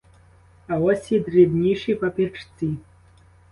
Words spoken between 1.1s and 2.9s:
і дрібніші папірці.